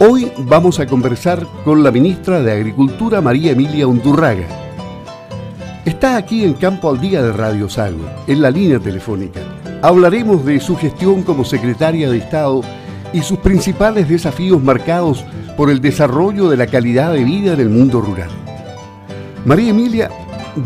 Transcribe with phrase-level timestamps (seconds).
[0.00, 4.44] Hoy vamos a conversar con la ministra de Agricultura María Emilia Undurraga.
[5.84, 9.40] Está aquí en Campo al Día de Radio Sago, en la línea telefónica.
[9.82, 12.62] Hablaremos de su gestión como secretaria de Estado
[13.12, 15.24] y sus principales desafíos marcados
[15.56, 18.30] por el desarrollo de la calidad de vida en el mundo rural.
[19.44, 20.10] María Emilia,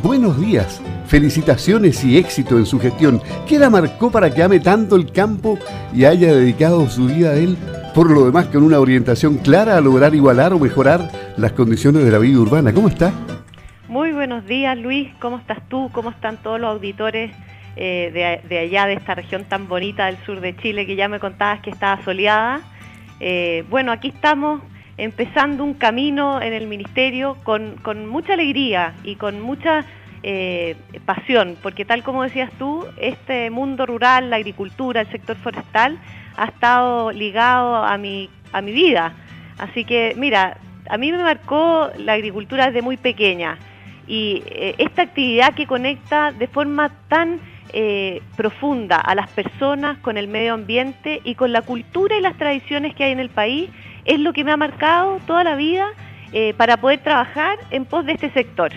[0.03, 3.21] buenos días, felicitaciones y éxito en su gestión.
[3.47, 5.59] ¿Qué la marcó para que ame tanto el campo
[5.93, 7.59] y haya dedicado su vida a él?
[7.95, 12.11] Por lo demás, con una orientación clara a lograr igualar o mejorar las condiciones de
[12.11, 12.73] la vida urbana.
[12.73, 13.13] ¿Cómo está?
[13.89, 15.09] Muy buenos días, Luis.
[15.19, 15.91] ¿Cómo estás tú?
[15.93, 17.33] ¿Cómo están todos los auditores
[17.81, 21.21] eh, de, allá, de esta región tan bonita del sur de Chile, que ya me
[21.21, 22.61] contabas que estaba soleada.
[23.21, 24.63] Eh, bueno, aquí estamos
[24.97, 27.77] empezando un camino en el ministerio con,
[28.09, 29.85] mucha alegría y con mucha
[30.25, 35.99] eh, pasión, porque tal como decías tú, este mundo rural, la agricultura, el sector forestal,
[36.39, 39.15] ha estado ligado a mi, a mi vida.
[39.59, 43.59] Así que, mira, a mí me marcó la agricultura desde muy pequeña
[44.07, 44.43] y
[44.79, 47.41] esta actividad que conecta de forma tan
[47.75, 52.35] eh, profunda a las personas con el medio ambiente y con la cultura y las
[52.39, 53.69] tradiciones que hay en el país
[54.07, 55.87] es lo que me ha marcado toda la vida
[56.33, 58.73] eh, para poder trabajar en pos de este sector.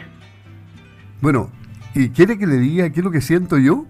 [1.21, 1.49] Bueno,
[1.95, 3.85] ¿y quiere que le diga qué es lo que siento yo?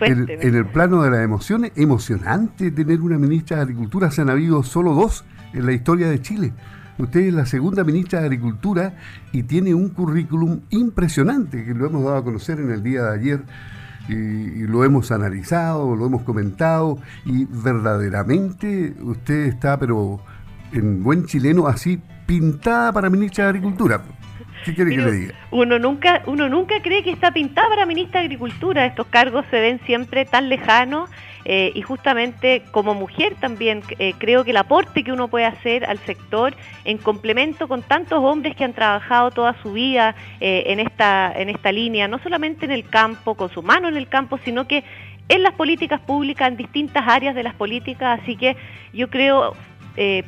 [0.00, 4.30] En, en, el plano de las emociones, emocionante tener una ministra de Agricultura, se han
[4.30, 6.52] habido solo dos en la historia de Chile.
[6.98, 8.94] Usted es la segunda ministra de Agricultura
[9.32, 13.14] y tiene un currículum impresionante que lo hemos dado a conocer en el día de
[13.18, 13.42] ayer
[14.08, 20.20] y, lo hemos analizado, lo hemos comentado y verdaderamente usted está, pero
[20.72, 24.02] en buen chileno, así pintada para ministra de Agricultura.
[24.64, 25.34] ¿Qué quiere que le diga?
[25.50, 28.84] Uno nunca, uno nunca cree que está pintada para ministra de Agricultura.
[28.86, 31.10] Estos cargos se ven siempre tan lejanos
[31.44, 35.86] eh, y justamente como mujer también eh, creo que el aporte que uno puede hacer
[35.86, 40.80] al sector en complemento con tantos hombres que han trabajado toda su vida eh, en,
[40.80, 44.38] esta, en esta línea, no solamente en el campo, con su mano en el campo,
[44.44, 44.84] sino que
[45.28, 48.56] en las políticas públicas, en distintas áreas de las políticas, así que
[48.92, 49.54] yo creo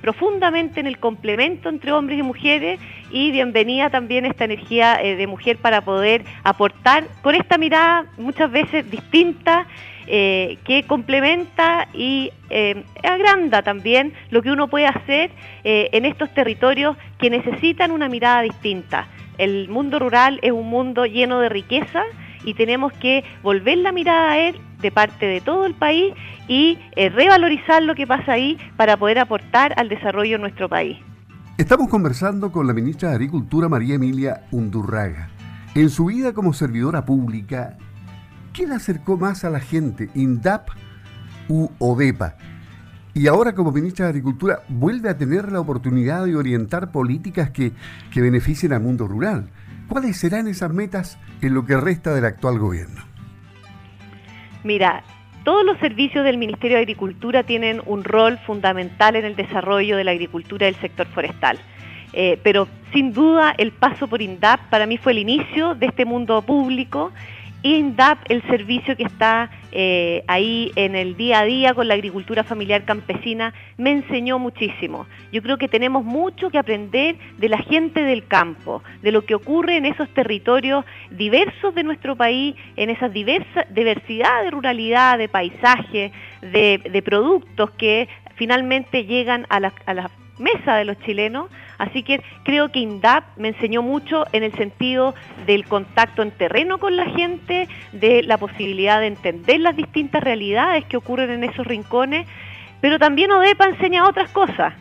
[0.03, 2.79] profundamente en el complemento entre hombres y mujeres
[3.11, 8.91] y bienvenida también esta energía de mujer para poder aportar con esta mirada muchas veces
[8.91, 9.67] distinta
[10.09, 15.31] eh, que complementa y eh, agranda también lo que uno puede hacer
[15.63, 19.07] eh, en estos territorios que necesitan una mirada distinta.
[19.39, 22.03] El mundo rural es un mundo lleno de riqueza
[22.45, 26.13] y tenemos que volver la mirada a él de parte de todo el país
[26.49, 30.99] y revalorizar lo que pasa ahí para poder aportar al desarrollo de nuestro país.
[31.57, 35.29] Estamos conversando con la ministra de Agricultura María Emilia Undurraga.
[35.75, 37.77] En su vida como servidora pública,
[38.53, 40.69] ¿Qué le acercó más a la gente, INDAP
[41.49, 42.37] u ODEPA?
[43.15, 47.73] Y ahora como ministra de Agricultura vuelve a tener la oportunidad de orientar políticas que,
[48.11, 49.49] que beneficien al mundo rural.
[49.89, 53.12] ¿Cuáles serán esas metas en lo que resta del actual gobierno?
[54.65, 55.03] Mira,
[55.45, 60.05] todos los servicios del Ministerio de Agricultura tienen un rol fundamental en el desarrollo de
[60.05, 61.59] la agricultura del sector forestal.
[62.13, 66.05] Eh, pero sin duda el paso por INDAP para mí fue el inicio de este
[66.05, 67.11] mundo público
[67.63, 72.45] INDAP, el servicio que está eh, ahí en el día a día con la agricultura
[72.45, 75.07] familiar campesina, me enseñó muchísimo.
[75.33, 79.35] Yo creo que tenemos mucho que aprender de la gente del campo, de lo que
[79.35, 86.13] ocurre en esos territorios diversos de nuestro país, en esa diversidad de ruralidad, de paisaje,
[86.41, 91.49] de, productos que finalmente llegan a la, a la mesa de los chilenos
[91.83, 95.17] Así que creo que INDAP me enseñó mucho en el sentido
[95.47, 100.85] del contacto en terreno con la gente, de la posibilidad de entender las distintas realidades
[100.85, 102.25] que ocurren en esos rincones,
[102.81, 104.75] pero también ODEPA enseña otras cosas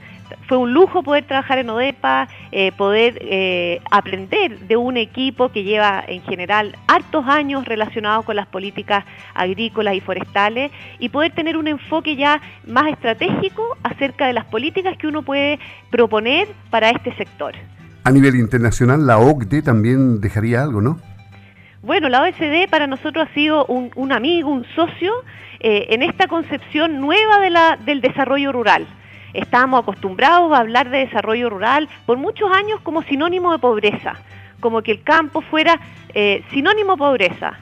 [0.48, 5.64] fue un lujo poder trabajar en ODEPA, eh, poder eh, aprender de un equipo que
[5.64, 11.58] lleva en general hartos años relacionados con las políticas agrícolas y forestales y poder tener
[11.58, 15.60] un enfoque ya más estratégico acerca de las políticas que uno puede
[15.90, 17.54] proponer para este sector.
[18.04, 21.00] A nivel internacional, la OCDE también dejaría algo, ¿no?
[21.84, 25.14] Bueno, la OSD para nosotros ha sido un, amigo, un socio
[25.60, 28.88] eh, en esta concepción nueva de la, del desarrollo rural
[29.34, 34.14] estábamos acostumbrados a hablar de desarrollo rural por muchos años como sinónimo de pobreza,
[34.60, 35.80] como que el campo fuera
[36.14, 37.60] eh, sinónimo de pobreza.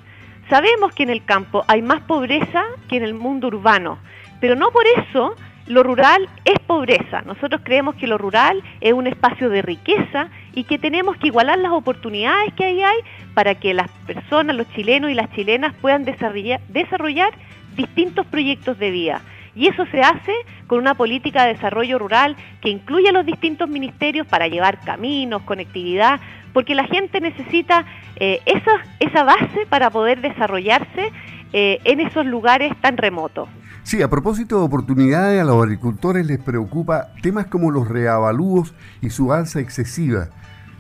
[0.50, 4.00] Sabemos que en el campo hay más pobreza que en el mundo urbano,
[4.40, 5.36] pero no por eso
[5.70, 7.22] lo rural es pobreza.
[7.22, 11.60] Nosotros creemos que lo rural es un espacio de riqueza y que tenemos que igualar
[11.60, 12.98] las oportunidades que ahí hay
[13.36, 17.32] para que las personas, los chilenos y las chilenas puedan desarrollar, desarrollar
[17.76, 19.22] distintos proyectos de vida.
[19.60, 20.32] Y eso se hace
[20.68, 25.42] con una política de desarrollo rural que incluye a los distintos ministerios para llevar caminos,
[25.42, 26.22] conectividad,
[26.54, 27.84] porque la gente necesita
[28.16, 28.72] eh, esa,
[29.02, 31.12] esa base para poder desarrollarse
[31.52, 33.50] eh, en esos lugares tan remotos.
[33.84, 39.10] Sí, a propósito de oportunidades, a los agricultores les preocupa temas como los reavalúos y
[39.10, 40.30] su alza excesiva.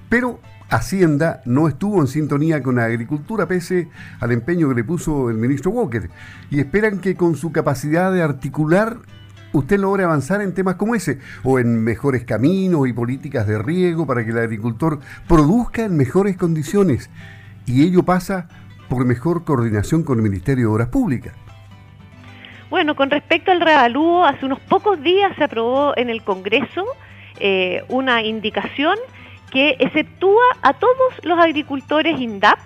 [0.08, 3.89] Pero Hacienda no estuvo en sintonía con la agricultura pese
[4.19, 6.10] al empeño que le puso el ministro Walker
[6.51, 8.98] y esperan que con su capacidad de articular
[9.51, 14.06] usted logre avanzar en temas como ese o en mejores caminos y políticas de riego
[14.06, 17.10] para que el agricultor produzca en mejores condiciones
[17.66, 18.48] y ello pasa
[18.89, 21.33] por mejor coordinación con el Ministerio de Obras Públicas.
[22.69, 26.86] Bueno, con respecto al reavalúo, hace unos pocos días se aprobó en el Congreso
[27.39, 28.95] eh, una indicación
[29.51, 32.60] que exceptúa a todos los agricultores INDAP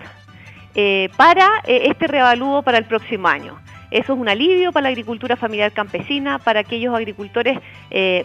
[0.74, 3.58] eh, para eh, este reavalúo para el próximo año.
[3.90, 7.60] Eso es un alivio para la agricultura familiar campesina, para aquellos agricultores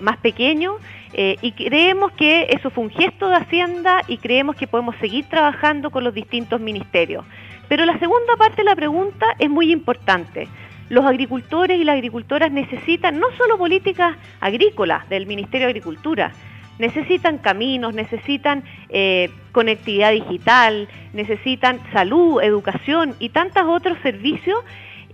[0.01, 0.77] más pequeños
[1.13, 5.91] y creemos que eso fue un gesto de Hacienda y creemos que podemos seguir trabajando
[5.91, 7.23] con los distintos ministerios.
[7.67, 10.47] Pero la segunda parte de la pregunta es muy importante
[10.89, 16.31] los agricultores y las agricultoras necesitan no solo políticas agrícolas del Ministerio de Agricultura,
[16.79, 24.57] necesitan caminos, necesitan eh, conectividad digital, necesitan salud, educación y tantos otros servicios.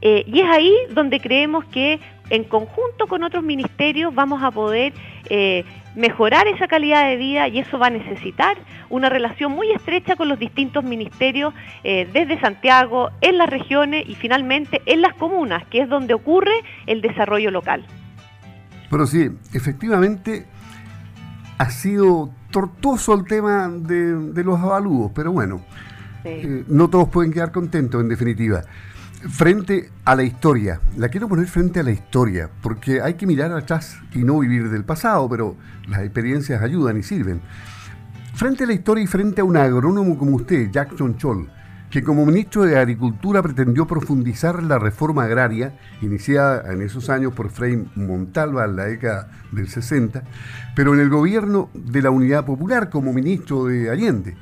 [0.01, 4.93] Eh, y es ahí donde creemos que en conjunto con otros ministerios vamos a poder
[5.29, 5.63] eh,
[5.95, 8.57] mejorar esa calidad de vida y eso va a necesitar
[8.89, 11.53] una relación muy estrecha con los distintos ministerios
[11.83, 16.53] desde Santiago, en las regiones y finalmente en las comunas, que es donde ocurre
[16.85, 17.85] el desarrollo local.
[18.89, 20.45] Pero sí, efectivamente
[21.57, 25.61] ha sido tortuoso el tema de, los avalúos, pero bueno,
[26.23, 28.63] eh, no todos pueden quedar contentos en definitiva
[29.29, 30.79] frente a la historia.
[30.97, 34.69] La quiero poner frente a la historia, porque hay que mirar atrás y no vivir
[34.69, 35.55] del pasado, pero
[35.87, 37.41] las experiencias ayudan y sirven.
[38.33, 41.49] Frente a la historia y frente a un agrónomo como usted, Jackson Choll,
[41.89, 47.49] que como ministro de Agricultura pretendió profundizar la reforma agraria, iniciada en esos años por
[47.49, 50.23] Frei Montalva en la década del 60,
[50.75, 54.35] pero en el gobierno de la Unidad Popular como ministro de Allende.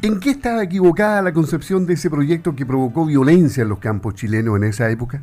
[0.00, 4.14] ¿En qué estaba equivocada la concepción de ese proyecto que provocó violencia en los campos
[4.14, 5.22] chilenos en esa época?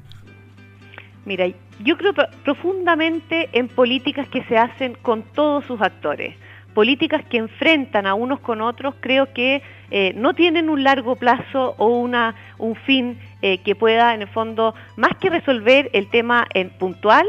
[1.26, 1.48] Mira,
[1.84, 2.14] yo creo
[2.44, 6.36] profundamente en políticas que se hacen con todos sus actores.
[6.76, 11.74] Políticas que enfrentan a unos con otros, creo que eh, no tienen un largo plazo
[11.80, 16.46] o una, un fin eh, que pueda, en el fondo, más que resolver el tema
[16.54, 17.26] en puntual,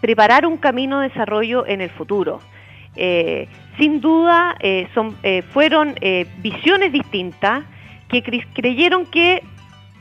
[0.00, 2.40] preparar un camino de desarrollo en el futuro.
[2.96, 3.48] Eh,
[3.78, 4.88] sin duda eh,
[5.22, 5.94] eh, fueron
[6.38, 7.64] visiones distintas
[8.08, 8.22] que
[8.52, 9.42] creyeron que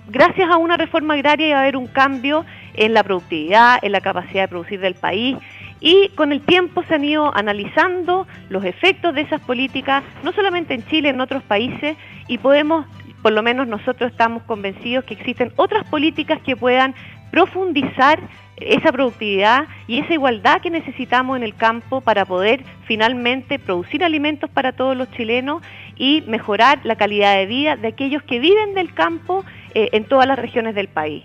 [0.07, 2.43] gracias a una reforma agraria iba a haber un cambio
[2.73, 5.37] en la productividad, en la capacidad de producir del país
[5.81, 10.73] y con el tiempo se han ido analizando los efectos de esas políticas, no solamente
[10.73, 11.95] en Chile, en otros países,
[12.27, 12.85] y podemos,
[13.21, 16.93] por lo menos nosotros estamos convencidos que existen otras políticas que puedan
[17.31, 18.19] profundizar
[18.57, 24.49] esa productividad y esa igualdad que necesitamos en el campo para poder finalmente producir alimentos
[24.49, 25.61] para todos los chilenos
[25.95, 30.27] y mejorar la calidad de vida de aquellos que viven del campo eh, en todas
[30.27, 31.23] las regiones del país.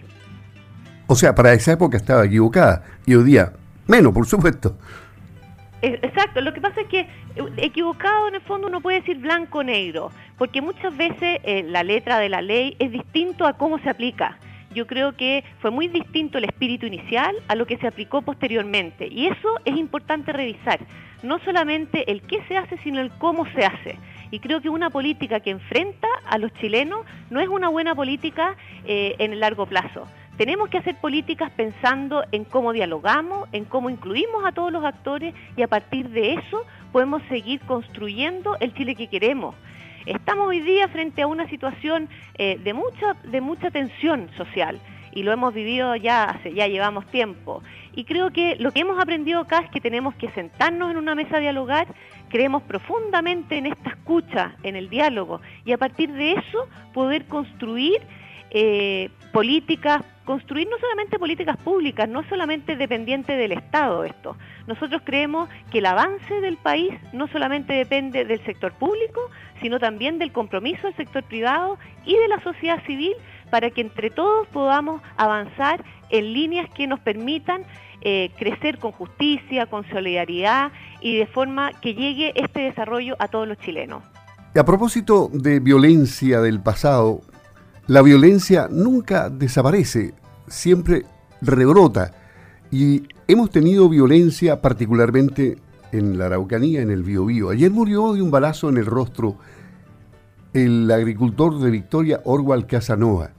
[1.07, 3.53] O sea, para esa época estaba equivocada y hoy día
[3.87, 4.77] menos, por supuesto.
[5.83, 7.09] Exacto, lo que pasa es que eh,
[7.59, 11.83] equivocado en el fondo uno puede decir blanco o negro, porque muchas veces eh, la
[11.83, 14.39] letra de la ley es distinto a cómo se aplica
[14.75, 19.09] yo creo que fue muy distinto el espíritu inicial a lo que se aplicó posteriormente.
[19.11, 20.81] Y eso es importante revisar.
[21.23, 23.97] No solamente el qué se hace, sino el cómo se hace.
[24.31, 28.57] Y creo que una política que enfrenta a los chilenos no es una buena política
[28.85, 30.09] eh, en el largo plazo.
[30.37, 35.33] Tenemos que hacer políticas pensando en cómo dialogamos, en cómo incluimos a todos los actores
[35.57, 39.55] y a partir de eso podemos seguir construyendo el Chile que queremos.
[40.07, 44.81] Estamos hoy día frente a una situación eh, de, mucha, de mucha tensión social
[45.13, 47.63] y lo hemos vivido ya hace, ya llevamos tiempo.
[47.95, 51.15] Y creo que lo que hemos aprendido acá es que tenemos que sentarnos en una
[51.15, 51.87] mesa a dialogar,
[52.29, 58.03] creemos profundamente en esta escucha, en el diálogo, y a partir de eso poder construir
[58.51, 64.37] eh, políticas, construir no solamente políticas públicas, no solamente dependiente del Estado esto.
[64.67, 69.21] Nosotros creemos que el avance del país no solamente depende del sector público,
[69.61, 73.13] sino también del compromiso del sector privado y de la sociedad civil
[73.51, 77.65] para que entre todos podamos avanzar en líneas que nos permitan
[78.01, 83.47] eh, crecer con justicia, con solidaridad y de forma que llegue este desarrollo a todos
[83.47, 84.03] los chilenos.
[84.57, 87.23] A propósito de violencia del pasado,
[87.87, 90.15] la violencia nunca desaparece,
[90.49, 91.05] siempre
[91.43, 92.13] rebrota
[92.71, 95.59] y hemos tenido violencia particularmente
[95.93, 97.51] en la Araucanía, en el Biobío.
[97.51, 99.37] Ayer murió de un balazo en el rostro
[100.55, 103.33] el agricultor de Victoria, Orwal Casanova.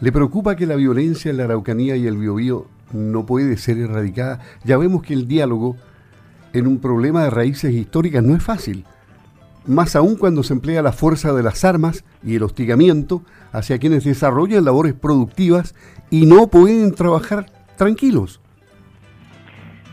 [0.00, 4.40] ¿Le preocupa que la violencia en la Araucanía y el Biobío no puede ser erradicada?
[4.64, 5.76] Ya vemos que el diálogo
[6.52, 8.84] en un problema de raíces históricas no es fácil,
[9.66, 14.04] más aún cuando se emplea la fuerza de las armas y el hostigamiento hacia quienes
[14.04, 15.74] desarrollan labores productivas
[16.10, 18.40] y no pueden trabajar tranquilos.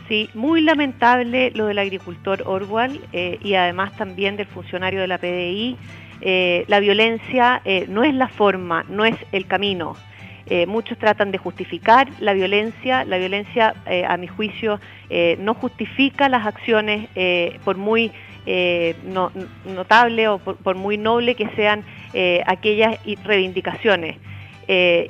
[0.08, 5.18] Sí, muy lamentable lo del agricultor Orwell eh, y además también del funcionario de la
[5.18, 5.76] PDI
[6.20, 9.96] eh, la violencia eh, no es la forma, no es el camino.
[10.66, 13.06] Muchos tratan de justificar la violencia.
[13.06, 13.74] La violencia,
[14.06, 14.80] a mi juicio,
[15.38, 17.08] no justifica las acciones
[17.64, 18.12] por muy
[19.64, 21.84] notable o por, muy noble que sean
[22.46, 24.16] aquellas reivindicaciones.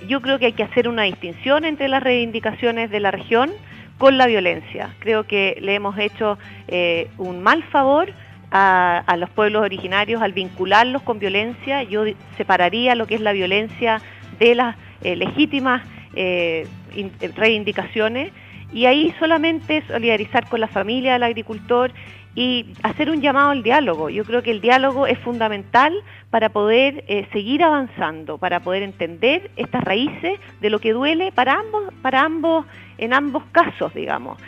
[0.07, 3.51] yo creo que hay que hacer una distinción entre las reivindicaciones de la región
[3.99, 4.95] con la violencia.
[4.99, 6.39] Creo que le hemos hecho
[7.19, 8.13] un mal favor
[8.53, 11.83] a, los pueblos originarios al vincularlos con violencia.
[11.83, 12.05] Yo
[12.37, 14.01] separaría lo que es la violencia
[14.39, 15.83] de las eh, legítimas
[16.15, 18.33] eh, eh, reivindicaciones
[18.73, 21.93] y ahí solamente solidarizar con la familia del agricultor
[22.35, 24.09] y hacer un llamado al diálogo.
[24.09, 25.93] Yo creo que el diálogo es fundamental
[26.31, 31.93] para poder seguir avanzando, para poder entender estas raíces de lo que duele para ambos,
[32.01, 32.65] para ambos,
[32.97, 34.39] en ambos casos, digamos.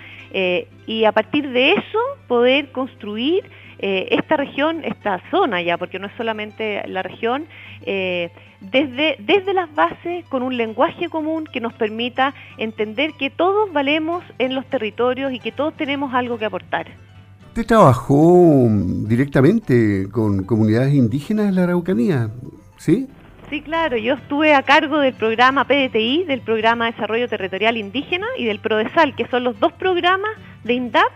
[0.86, 3.44] y a partir de eso poder construir
[3.86, 7.46] eh, esta región, esta zona ya, porque no es solamente la región,
[7.84, 13.70] eh, desde, desde las bases con un lenguaje común que nos permita entender que todos
[13.74, 17.03] valemos en los territorios y que todos tenemos algo que aportar.
[17.54, 18.66] ¿Usted trabajó
[19.06, 22.30] directamente con comunidades indígenas en la Araucanía?
[22.78, 23.06] ¿Sí?
[23.48, 28.26] Sí, claro, yo estuve a cargo del programa PDTI, del programa de Desarrollo Territorial Indígena
[28.36, 30.32] y del PRODESAL, que son los dos programas
[30.64, 31.12] de INDAP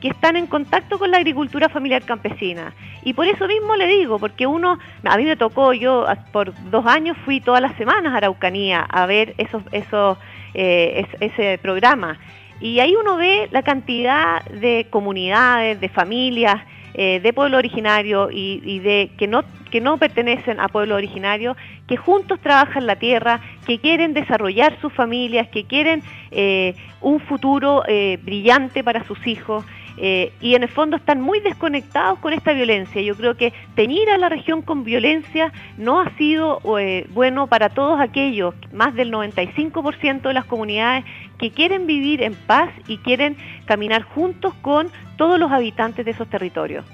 [0.00, 2.72] que están en contacto con la agricultura familiar campesina.
[3.04, 6.86] Y por eso mismo le digo, porque uno, a mí me tocó, yo por dos
[6.86, 10.16] años fui todas las semanas a Araucanía a ver esos, esos,
[10.54, 12.18] eh, ese programa.
[12.62, 16.62] Y ahí uno ve la cantidad de comunidades, de familias,
[16.94, 19.42] eh, de pueblo originario y, de que no
[19.72, 21.56] que no pertenecen a pueblo originario,
[21.88, 27.82] que juntos trabajan la tierra, que quieren desarrollar sus familias, que quieren eh, un futuro
[28.22, 29.64] brillante para sus hijos
[29.96, 33.02] eh, y en el fondo están muy desconectados con esta violencia.
[33.02, 37.70] Yo creo que teñir a la región con violencia no ha sido eh, bueno para
[37.70, 41.04] todos aquellos, más del 95% de las comunidades
[41.38, 46.28] que quieren vivir en paz y quieren caminar juntos con todos los habitantes de esos
[46.28, 46.84] territorios.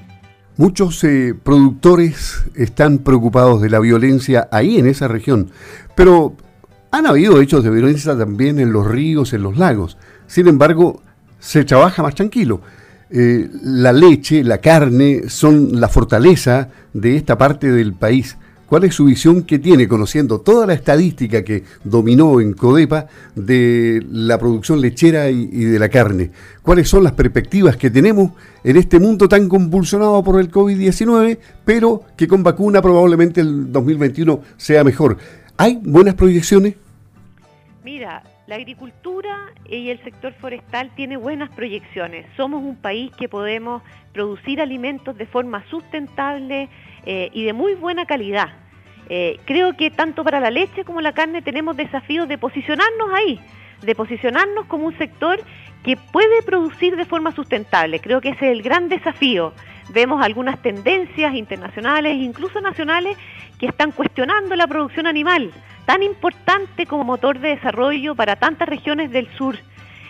[0.56, 5.50] Muchos eh, productores están preocupados de la violencia ahí en esa región,
[5.94, 6.34] pero
[6.90, 9.98] han habido hechos de violencia también en los ríos, en los lagos.
[10.26, 11.00] Sin embargo,
[11.38, 12.60] se trabaja más tranquilo.
[13.10, 18.36] Eh, la leche, la carne, son la fortaleza de esta parte del país.
[18.68, 24.04] ¿Cuál es su visión que tiene, conociendo toda la estadística que dominó en Codepa de
[24.10, 26.32] la producción lechera y, de la carne?
[26.60, 32.02] ¿Cuáles son las perspectivas que tenemos en este mundo tan convulsionado por el COVID-19, pero
[32.14, 35.16] que con vacuna probablemente el 2021 sea mejor?
[35.56, 36.74] ¿Hay buenas proyecciones?
[37.82, 42.24] Mira, la agricultura y el sector forestal tiene buenas proyecciones.
[42.34, 43.82] Somos un país que podemos
[44.14, 46.70] producir alimentos de forma sustentable
[47.04, 48.48] eh, y de muy buena calidad.
[49.10, 53.38] Eh, creo que tanto para la leche como la carne tenemos desafíos de posicionarnos ahí,
[53.82, 55.38] de posicionarnos como un sector
[55.84, 58.00] que puede producir de forma sustentable.
[58.00, 59.52] Creo que ese es el gran desafío.
[59.90, 63.18] Vemos algunas tendencias internacionales, incluso nacionales,
[63.58, 65.52] que están cuestionando la producción animal
[65.88, 69.56] tan importante como motor de desarrollo para tantas regiones del sur.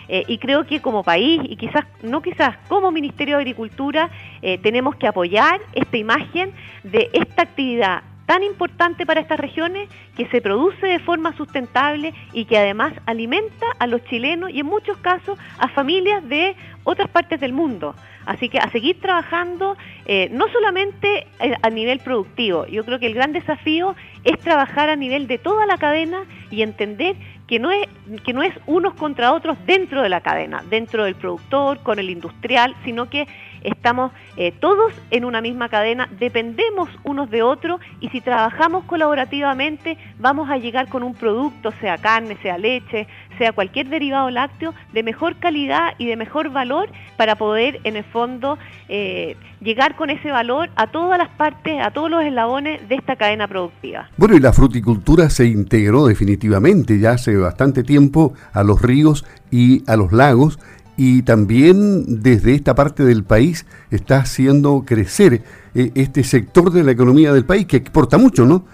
[0.09, 4.09] Eh, y creo que como país, y quizás, no quizás, como Ministerio de Agricultura,
[4.41, 6.51] eh, tenemos que apoyar esta imagen
[6.83, 12.45] de esta actividad tan importante para estas regiones que se produce de forma sustentable y
[12.45, 17.39] que además alimenta a los chilenos y en muchos casos a familias de otras partes
[17.39, 17.95] del mundo.
[18.27, 23.07] Así que a seguir trabajando eh, no solamente eh, a nivel productivo, yo creo que
[23.07, 26.19] el gran desafío es trabajar a nivel de toda la cadena
[26.51, 27.15] y entender
[27.47, 27.87] que no es,
[28.23, 32.11] que no es unos contra otros dentro de la cadena, dentro del productor, con el
[32.11, 33.27] industrial, sino que
[33.63, 39.97] estamos eh, todos en una misma cadena, dependemos unos de otros y si trabajamos colaborativamente
[40.19, 45.03] vamos a llegar con un producto, sea carne, sea leche, sea cualquier derivado lácteo, de
[45.03, 50.31] mejor calidad y de mejor valor para poder en el fondo eh, llegar con ese
[50.31, 54.09] valor a todas las partes, a todos los eslabones de esta cadena productiva.
[54.17, 59.83] Bueno, y la fruticultura se integró definitivamente ya hace bastante tiempo a los ríos y
[59.89, 60.59] a los lagos
[61.01, 66.91] y también desde esta parte del país está haciendo crecer eh, este sector de la
[66.91, 68.65] economía del país que exporta mucho, ¿no?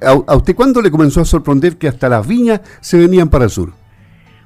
[0.00, 3.50] a, usted cuándo le comenzó a sorprender que hasta las viñas se venían para el
[3.50, 3.72] sur?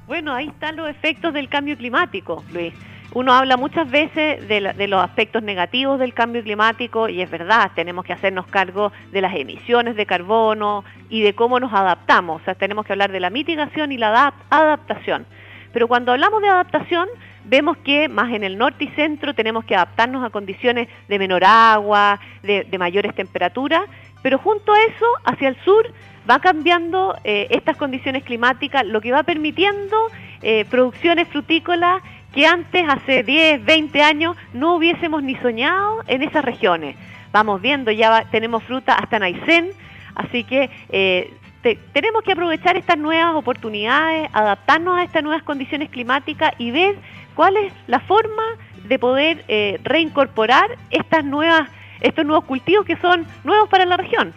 [0.07, 2.73] Bueno, ahí están los efectos del cambio climático, Luis.
[3.13, 8.05] Uno habla muchas veces de, los aspectos negativos del cambio climático y es verdad, tenemos
[8.05, 12.41] que hacernos cargo de las emisiones de carbono y de cómo nos adaptamos.
[12.41, 15.27] O sea, tenemos que hablar de la mitigación y la adaptación.
[15.73, 17.07] Pero cuando hablamos de adaptación,
[17.45, 21.43] vemos que más en el norte y centro tenemos que adaptarnos a condiciones de menor
[21.43, 23.81] agua, de, mayores temperaturas,
[24.21, 25.91] pero junto a eso, hacia el sur,
[26.29, 29.97] va cambiando eh, estas condiciones climáticas, lo que va permitiendo
[30.41, 32.01] eh, producciones frutícolas
[32.33, 36.95] que antes, hace 10, 20 años, no hubiésemos ni soñado en esas regiones.
[37.31, 39.69] Vamos viendo, ya tenemos fruta hasta en Aysén,
[40.15, 46.53] así que eh, tenemos que aprovechar estas nuevas oportunidades, adaptarnos a estas nuevas condiciones climáticas
[46.57, 46.95] y ver
[47.35, 48.43] cuál es la forma
[48.87, 51.69] de poder eh, reincorporar estas nuevas,
[52.01, 54.33] estos nuevos cultivos que son nuevos para la región.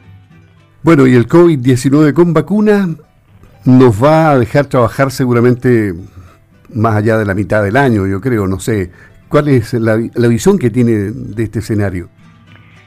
[0.82, 2.88] Bueno, y el COVID-19 con vacuna
[3.64, 5.94] nos va a dejar trabajar seguramente
[6.74, 8.90] más allá de la mitad del año, yo creo, no sé.
[9.28, 12.08] ¿Cuál es la, la visión que tiene de este escenario?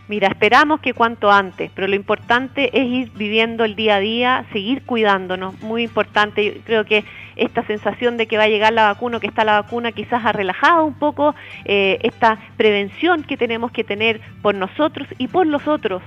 [0.08, 4.46] Mira, esperamos que cuanto antes, pero lo importante es ir viviendo el día a día,
[4.54, 6.62] seguir cuidándonos, muy importante.
[6.64, 7.04] Creo que
[7.36, 10.32] esta sensación de que va a llegar la vacuna, que está la vacuna, quizás ha
[10.32, 11.34] relajado un poco
[11.66, 16.04] eh, esta prevención que tenemos que tener por nosotros y por los otros.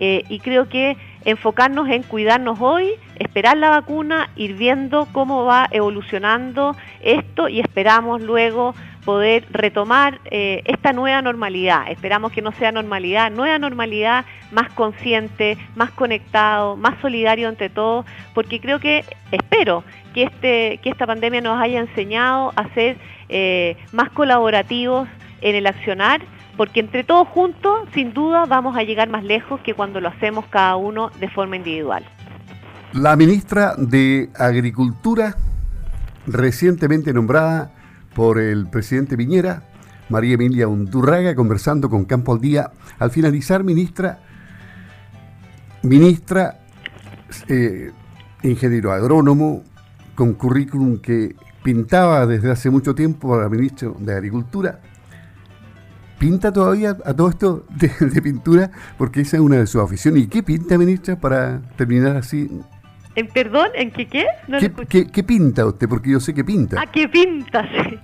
[0.00, 5.66] Eh, y creo que enfocarnos en cuidarnos hoy, esperar la vacuna, ir viendo cómo va
[5.72, 8.74] evolucionando esto y esperamos luego
[9.08, 11.90] poder retomar eh, esta nueva normalidad.
[11.90, 18.04] Esperamos que no sea normalidad, nueva normalidad más consciente, más conectado, más solidario entre todos,
[18.34, 22.98] porque creo que, espero que, este, que esta pandemia nos haya enseñado a ser
[23.30, 25.08] eh, más colaborativos
[25.40, 26.20] en el accionar
[26.58, 30.44] porque entre todos juntos, sin duda, vamos a llegar más lejos que cuando lo hacemos
[30.50, 32.04] cada uno de forma individual.
[32.92, 35.34] La ministra de Agricultura,
[36.26, 37.72] recientemente nombrada
[38.18, 39.62] por el presidente Viñera,
[40.08, 42.72] María Emilia Undurraga, conversando con Campo al Día.
[42.98, 44.18] Al finalizar, ministra,
[45.84, 46.58] ministra,
[47.46, 47.92] eh,
[48.42, 49.62] ingeniero agrónomo,
[50.16, 54.80] con currículum que pintaba desde hace mucho tiempo para ministro de Agricultura,
[56.18, 58.72] ¿Pinta todavía a todo esto de, pintura?
[58.96, 60.24] Porque esa es una de sus aficiones.
[60.24, 62.50] ¿Y qué pinta, ministra, para terminar así?
[63.18, 63.70] ¿En perdón?
[63.74, 64.26] ¿En qué qué?
[64.88, 65.88] ¿Qué, pinta usted?
[65.88, 66.80] Porque yo sé que pinta.
[66.80, 67.68] Ah, ¿qué pinta?
[67.90, 67.98] Sí.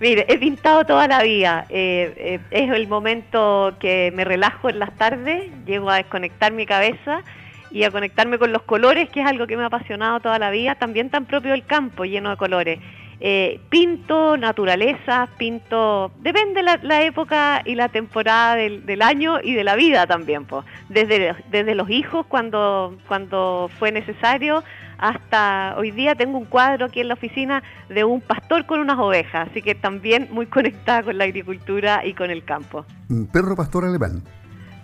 [0.00, 1.64] Mire, he pintado toda la vida.
[1.70, 6.66] Eh, eh, es el momento que me relajo en las tardes, llego a desconectar mi
[6.66, 7.22] cabeza
[7.70, 10.50] y a conectarme con los colores, que es algo que me ha apasionado toda la
[10.50, 12.80] vida, también tan propio del campo, lleno de colores.
[13.18, 19.54] Eh, pinto naturaleza, pinto, depende la, la época y la temporada del, del, año y
[19.54, 20.66] de la vida también, pues.
[20.90, 24.62] desde, desde los hijos cuando, cuando fue necesario
[24.98, 28.98] hasta hoy día tengo un cuadro aquí en la oficina de un pastor con unas
[28.98, 32.84] ovejas, así que también muy conectada con la agricultura y con el campo.
[33.08, 34.22] ¿Un perro pastor alemán?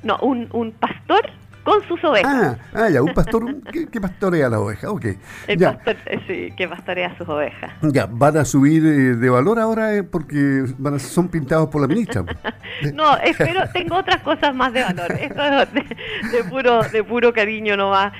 [0.02, 1.30] No, un, un pastor
[1.62, 2.58] con sus ovejas.
[2.74, 5.06] Ah, ah ya, un pastor que, pastorea las ovejas, ok.
[5.46, 7.72] El pastor, eh, sí, que pastorea sus ovejas.
[7.82, 11.86] Ya, ¿van a subir eh, de valor ahora eh, porque van son pintados por la
[11.86, 12.24] ministra?
[12.94, 15.12] no, espero, tengo otras cosas más de valor.
[15.12, 18.12] Esto es de, puro, de puro cariño nomás,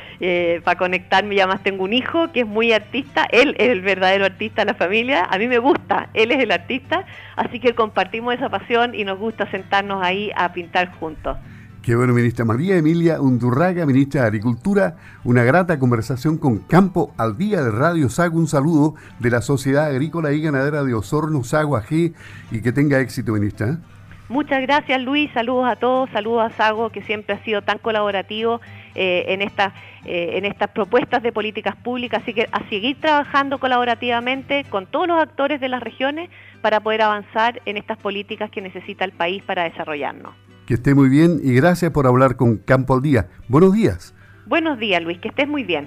[0.65, 1.35] para conectarme.
[1.35, 4.73] Y además tengo un hijo que es muy artista, él es el verdadero artista de
[4.73, 7.05] la familia, a mí me gusta, él es el artista,
[7.37, 11.37] así que compartimos esa pasión y nos gusta sentarnos ahí a pintar juntos.
[11.83, 14.95] Qué bueno, ministra María Emilia Undurraga, ministra de Agricultura.
[15.25, 18.39] Una grata conversación con Campo al Día de Radio Sago.
[18.39, 22.13] Un saludo de la Sociedad Agrícola y Ganadera de Osorno, Sago AG,
[22.53, 23.79] y que tenga éxito, ministra.
[24.29, 25.29] Muchas gracias, Luis.
[25.35, 26.09] Saludos a todos.
[26.11, 28.61] Saludos a Sago, que siempre ha sido tan colaborativo
[28.95, 32.23] eh, en, esta, eh, en estas propuestas de políticas públicas.
[32.23, 37.03] Así que a seguir trabajando colaborativamente con todos los actores de las regiones para poder
[37.03, 40.33] avanzar en estas políticas que necesita el país para desarrollarnos.
[40.73, 43.29] Que esté muy bien y gracias por hablar con Campo al Día.
[43.47, 44.15] Buenos días.
[44.47, 45.87] Buenos días, Luis, que estés muy bien.